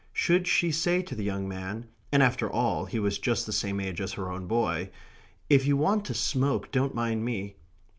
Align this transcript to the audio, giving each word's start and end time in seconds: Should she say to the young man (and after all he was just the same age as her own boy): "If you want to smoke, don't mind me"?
Should 0.13 0.47
she 0.47 0.71
say 0.71 1.03
to 1.03 1.13
the 1.13 1.23
young 1.23 1.47
man 1.47 1.85
(and 2.11 2.23
after 2.23 2.49
all 2.49 2.85
he 2.85 2.97
was 2.97 3.19
just 3.19 3.45
the 3.45 3.51
same 3.51 3.79
age 3.79 4.01
as 4.01 4.13
her 4.13 4.31
own 4.31 4.47
boy): 4.47 4.89
"If 5.47 5.67
you 5.67 5.77
want 5.77 6.05
to 6.05 6.15
smoke, 6.15 6.71
don't 6.71 6.95
mind 6.95 7.23
me"? 7.23 7.57